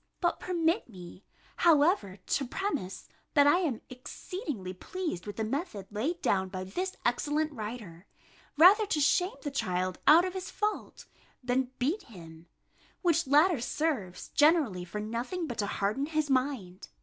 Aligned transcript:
But 0.19 0.39
permit 0.39 0.89
me, 0.89 1.23
however, 1.57 2.17
to 2.17 2.47
premise, 2.47 3.07
that 3.35 3.45
I 3.45 3.59
am 3.59 3.81
exceedingly 3.87 4.73
pleased 4.73 5.27
with 5.27 5.35
the 5.35 5.43
method 5.43 5.85
laid 5.91 6.23
down 6.23 6.49
by 6.49 6.63
this 6.63 6.95
excellent 7.05 7.51
writer, 7.53 8.07
rather 8.57 8.87
to 8.87 8.99
shame 8.99 9.35
the 9.43 9.51
child 9.51 9.99
out 10.07 10.25
of 10.25 10.33
his 10.33 10.49
fault, 10.49 11.05
than 11.43 11.69
beat 11.77 12.01
him; 12.05 12.47
which 13.03 13.27
latter 13.27 13.61
serves 13.61 14.29
generally 14.29 14.85
for 14.85 14.99
nothing 14.99 15.45
but 15.45 15.59
to 15.59 15.67
harden 15.67 16.07
his 16.07 16.31
mind. 16.31 16.87